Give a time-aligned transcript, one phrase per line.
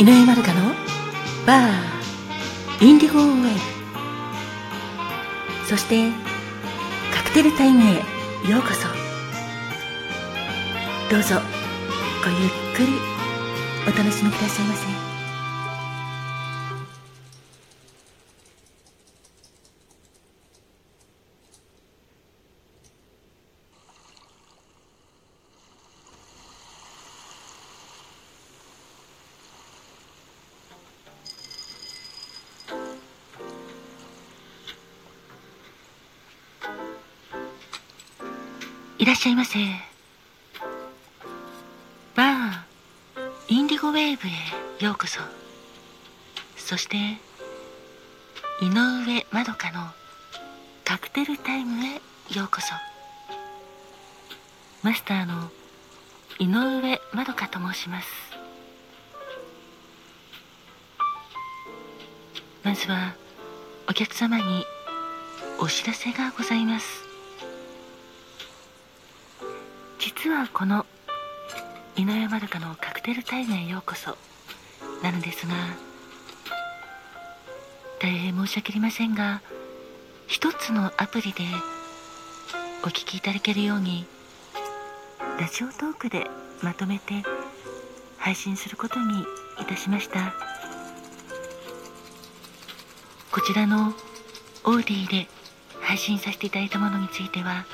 [0.00, 0.74] 井上まるかの？
[1.46, 3.58] バーインディゴウェイ
[5.68, 6.10] そして
[7.14, 7.96] カクテルタイムへ
[8.50, 8.88] ようこそ。
[11.10, 11.34] どうぞ
[12.24, 12.98] ごゆっくり
[13.86, 14.99] お楽しみくださいませ。
[39.00, 39.58] いらっしゃいませ。
[42.14, 42.50] バー
[43.48, 45.20] インディゴウェーブへようこそ。
[46.58, 46.98] そして
[48.60, 49.86] 井上まどかの
[50.84, 51.94] カクテルタイムへ
[52.36, 52.74] ようこそ。
[54.82, 55.50] マスターの
[56.38, 58.08] 井上まどかと申します。
[62.62, 63.14] まずは
[63.88, 64.66] お客様に
[65.58, 67.09] お知らせがございます。
[70.22, 70.84] 実はこの
[71.96, 74.18] 井上まどかのカクテルタイムへようこそ。
[75.02, 75.54] なのですが
[77.98, 79.40] 大変申し訳ありませんが
[80.26, 81.44] 一つのアプリで
[82.84, 84.04] お聞きいただけるように
[85.38, 86.26] ラジオトークで
[86.62, 87.22] まとめて
[88.18, 89.22] 配信することに
[89.58, 90.34] いたしました。
[93.32, 93.94] こちらの
[94.64, 95.28] オーディで
[95.80, 97.64] 配信させていただいたものについては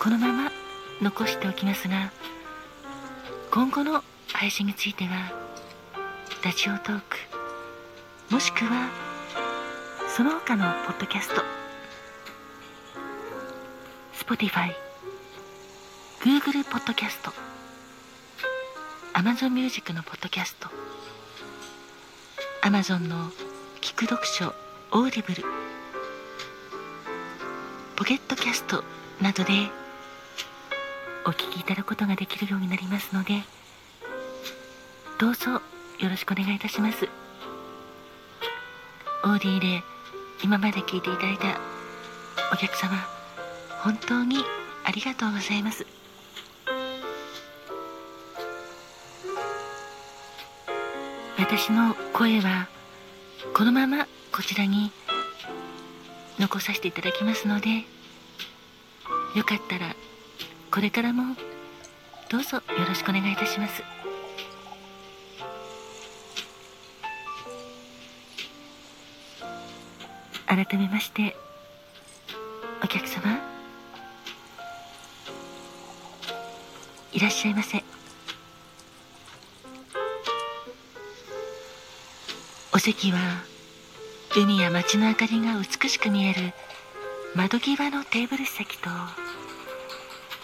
[0.00, 0.59] このまま
[1.02, 2.12] 残しておきますが
[3.50, 5.32] 今後の配信については
[6.44, 7.16] ラジオトーク
[8.30, 8.90] もしくは
[10.14, 11.42] その他のポッドキャスト。
[14.12, 14.72] Spotify
[16.20, 17.32] Google ポッドキャスト
[19.14, 20.68] Amazon Music のポッドキャスト。
[22.62, 23.30] Amazon の
[23.80, 24.54] 聞く読書
[24.92, 25.44] Audible
[27.96, 28.84] ポッドキャスト
[29.22, 29.79] などで
[31.26, 33.42] お聞きいただくことができるようになりますので
[35.18, 35.60] どうぞよ
[36.08, 37.08] ろしくお願いいたします。
[39.22, 39.82] オーディで
[40.42, 41.60] 今まで聞いていただいた
[42.52, 42.96] お客様
[43.82, 44.38] 本当に
[44.84, 45.86] ありがとうございます。
[51.38, 52.68] 私の声は
[53.54, 54.90] このままこちらに
[56.38, 57.84] 残させていただきますので
[59.36, 59.94] よかったら
[60.70, 61.34] これからも
[62.30, 63.82] どうぞよろしくお願いいたします。
[70.46, 71.36] 改めまして
[72.82, 73.38] お客様
[77.12, 77.82] いらっしゃいませ。
[82.72, 83.18] お席は
[84.36, 86.52] 海や街の明かりが美しく見える
[87.34, 88.88] 窓際のテーブル席と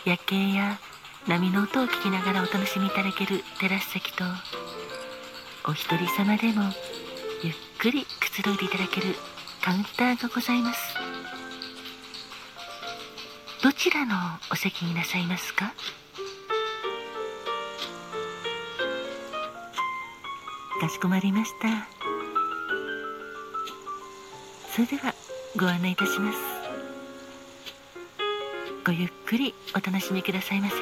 [0.06, 0.78] 夜景や
[1.26, 4.22] 波の音を聞きながらお楽しみいただけるテラス席と
[5.68, 6.62] お一人様でも
[7.42, 9.16] ゆっくりくつろいでいただける
[9.64, 10.94] カウンターがございます。
[13.64, 14.14] どちらの
[14.52, 15.74] お席になさいますか？
[20.80, 21.66] かしこまりました。
[24.72, 25.12] それでは
[25.56, 26.55] ご案内いたします。
[28.86, 30.76] ごゆっくりお楽しみくださいませ。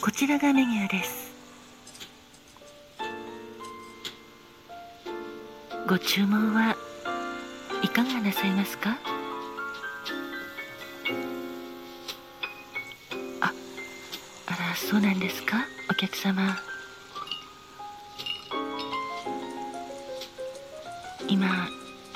[0.00, 1.34] こちらがメニューです。
[5.86, 6.74] ご注文は
[7.82, 8.96] いかがなさいますか？
[14.50, 15.64] あらそうなんですか？
[15.90, 16.58] お客様。
[21.28, 21.46] 今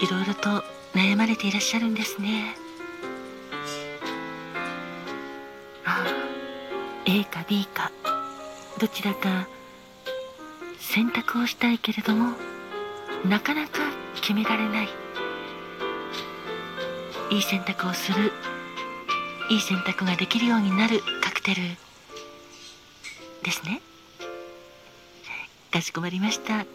[0.01, 0.65] いろいろと
[0.95, 2.57] 悩まれていらっしゃるんですね。
[5.85, 6.07] ああ
[7.07, 7.93] A か B か
[8.81, 9.47] どちらか
[10.81, 12.33] 選択をしたいけれども
[13.25, 13.79] なかなか
[14.17, 14.89] 決められない。
[17.31, 18.33] いい選択をする
[19.51, 21.63] いい選択ができるようになるカクテル。
[23.45, 23.81] ですね。
[25.71, 26.67] かしこまりました。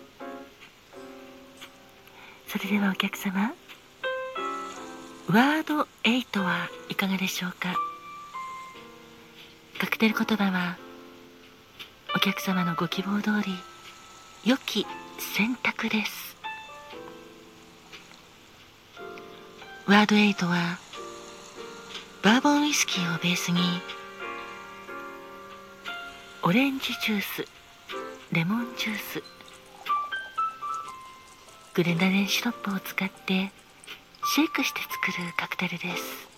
[2.48, 3.54] それではお客様
[5.28, 7.76] ワード8はいかがでしょうか？
[9.80, 10.78] カクテル言葉は
[12.16, 13.54] お客様のご希望通り
[14.44, 14.86] 良き
[15.20, 16.36] 選択です。
[19.86, 20.78] ワードエイトは
[22.22, 23.60] バーボンウイスキーをベースに
[26.42, 27.46] オレンジジュース
[28.32, 29.22] レモンジュース。
[31.74, 33.52] グレナデンシロップを使って
[34.24, 36.30] シェイクして作るカクテルです。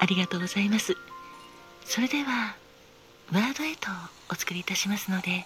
[0.00, 0.96] ありがとうございます。
[1.84, 2.54] それでは
[3.32, 3.94] ワードエイトを
[4.30, 5.44] お作りいたしますので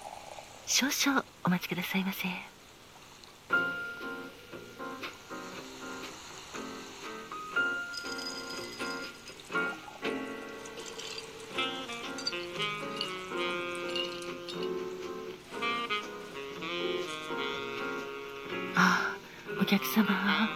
[0.66, 2.51] 少々お待ちくださいませ。
[18.74, 19.16] ああ
[19.60, 20.48] お客様は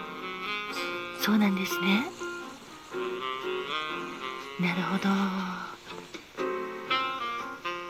[1.21, 2.05] そうなんですね。
[4.61, 5.09] なるほど。
[5.09, 5.77] あ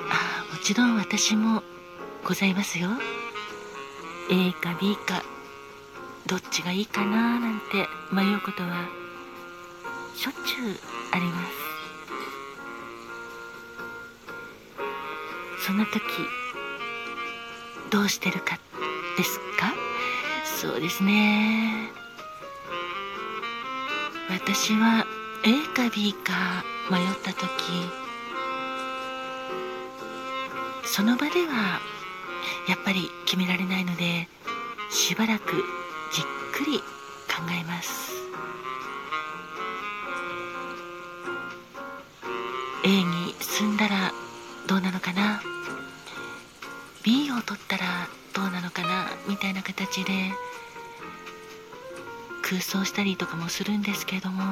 [0.08, 1.62] あもちろん私も
[2.24, 2.88] ございますよ。
[4.30, 5.22] A か B か
[6.26, 8.88] どっちがいいかななんて迷うことは
[10.16, 10.76] しょっちゅう
[11.12, 11.46] ありま
[15.60, 15.66] す。
[15.66, 16.00] そんな時
[17.90, 18.58] どうしてるか
[19.16, 19.72] ですか？
[20.56, 21.90] そうですね。
[24.30, 25.04] 私は
[25.44, 27.46] A か B か迷った時
[30.84, 31.78] その場では
[32.68, 34.28] やっぱり決められないので
[34.90, 35.52] しばらく
[36.10, 36.24] じっ
[36.54, 36.84] くり考
[37.50, 38.12] えます。
[42.82, 44.10] A に進んだら
[44.66, 45.42] どうなのかな
[47.04, 50.12] ？B を取ったらどうなのかなみたいな形で
[52.42, 54.42] 空想したりとかもするんですけれども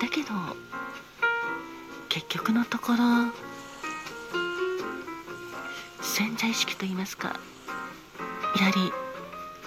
[0.00, 0.30] だけど
[2.08, 2.96] 結局のところ
[6.00, 7.38] 潜在意識といいますか
[8.58, 8.92] やはり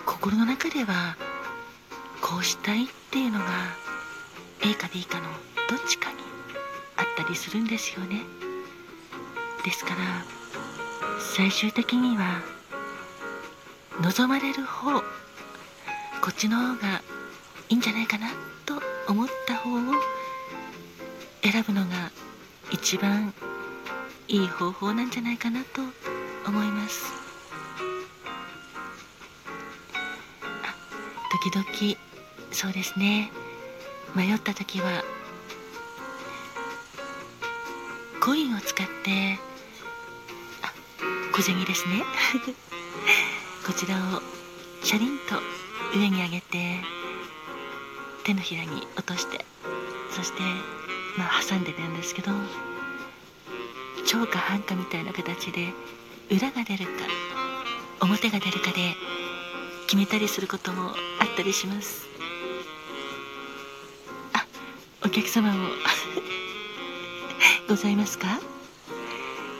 [0.08, 1.16] 心の中では
[2.20, 3.46] こうしたいっていうのが
[4.64, 5.26] A か B かの
[5.70, 6.18] どっちかに
[6.98, 8.22] あったりするんですよね。
[9.64, 10.26] ですから
[11.32, 12.42] 最終的には
[14.02, 15.04] 望まれる方こ
[16.30, 17.02] っちの方が
[17.70, 18.28] いいんじゃないかな
[18.66, 19.80] と思った方を
[21.42, 22.12] 選ぶのが
[22.72, 23.34] 一番
[24.28, 25.82] いい方法なんじゃないかなと
[26.48, 27.12] 思います。
[31.44, 32.00] 時々
[32.52, 33.32] そうですね。
[34.16, 35.04] 迷った時は
[38.22, 39.40] コインを使って
[41.34, 42.04] 小銭ですね。
[43.66, 44.22] こちらを
[44.84, 45.42] シャリンと
[45.98, 46.80] 上に上げて
[48.24, 49.46] 手のひらに落として
[50.12, 50.42] そして
[51.18, 52.32] まあ挟んでるんですけど
[54.06, 55.74] 超か半かみたいな形で
[56.30, 56.92] 裏が出るか
[58.02, 58.96] 表が出るかで
[59.88, 62.08] 決めたりすることもあったりします。
[64.34, 64.46] あ
[65.06, 65.70] お客様も
[67.70, 68.40] ございますか？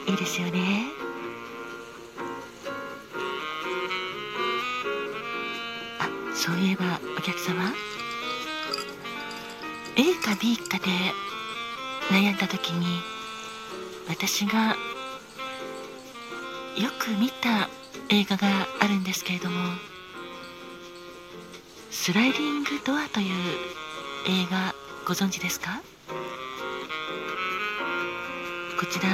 [0.06, 1.03] いいですよね。
[6.44, 7.72] そういえばお客様
[9.96, 10.84] A か B かで
[12.10, 12.84] 悩んだ時に
[14.10, 14.76] 私が
[16.76, 17.70] よく見た
[18.10, 18.46] 映画が
[18.78, 19.56] あるんですけれども
[21.90, 23.34] 「スライディング・ドア」という
[24.28, 24.74] 映画
[25.06, 25.80] ご存知ですか？
[28.78, 29.08] こちら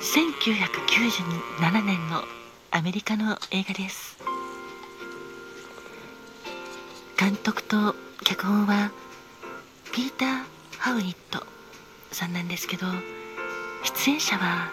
[0.00, 2.24] 1997年の
[2.70, 4.21] アメリカの映画です。
[7.22, 8.90] 監督と脚本は
[9.92, 10.42] ピーター・
[10.78, 11.46] ハウイット
[12.10, 12.86] さんなんですけど
[13.84, 14.72] 出演者は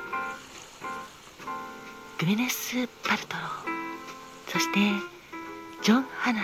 [2.18, 3.44] グメネス・パルトロ
[4.48, 4.79] そして
[5.84, 6.44] ジョン・ハナー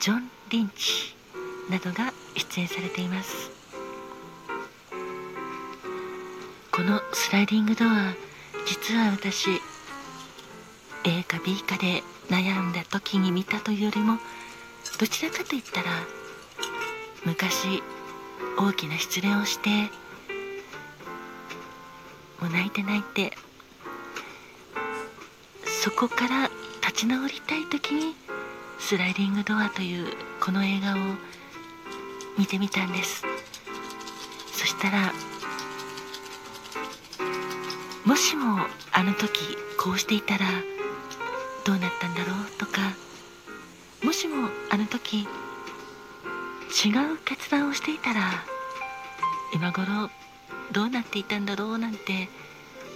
[0.00, 1.14] ジョン・リンチ
[1.68, 3.50] などが出演されています。
[6.72, 8.14] このスライディングドア
[8.64, 9.48] 実は私
[11.04, 14.16] A か B かで悩んだ時に見たというよりも
[14.98, 15.90] どちらかといったら
[17.24, 17.82] 昔
[18.58, 19.68] 大きな失恋をして
[22.40, 23.32] もう泣いて泣いて
[25.82, 26.50] そこから
[26.80, 28.14] 立ち直りたい時に
[28.80, 30.96] スライディングドアというこの映画を
[32.36, 33.24] 見てみたんです。
[34.52, 35.12] そしたら
[38.04, 38.58] もしも
[38.92, 40.46] あの時こうしていたら
[41.64, 42.80] どうなったんだろうとか
[44.02, 45.28] もしもあの時違う
[47.24, 48.44] 決断をしていたら
[49.54, 50.10] 今頃
[50.72, 52.28] どうなっていたんだろうなんて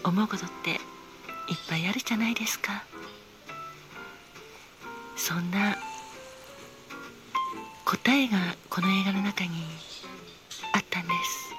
[0.05, 0.79] 思うことっていっ
[1.69, 2.85] ぱいあるじゃないですか。
[5.17, 5.77] そんな
[7.85, 9.51] 答えがこの映画の中に
[10.75, 11.55] あったんです、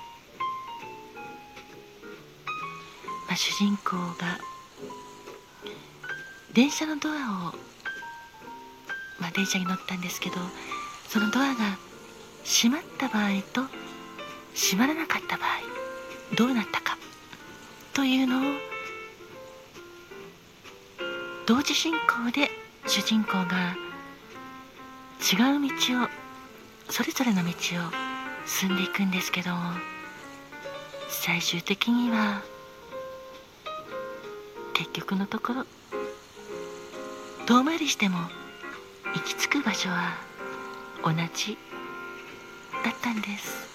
[3.28, 4.38] まあ、主人公が
[6.54, 7.56] 電車のドアを、
[9.24, 10.36] まあ、電車に乗ったんですけど
[11.08, 11.78] そのドアが
[12.44, 13.62] 閉まった場合と
[14.54, 15.48] 閉まらなかった場合
[16.36, 16.98] どうなったか
[17.94, 18.42] というのを
[21.48, 22.50] 同時進行で
[22.86, 23.78] 主人公が
[25.22, 26.10] 違う道を
[26.90, 27.54] それぞれの道を
[28.46, 29.52] 進んでいくんですけど
[31.08, 32.42] 最終的には
[34.74, 35.66] 結局のところ
[37.46, 38.18] 遠回りしても
[39.14, 40.16] 行き着く場所は
[41.04, 41.58] 同じ
[42.84, 43.73] だったんです。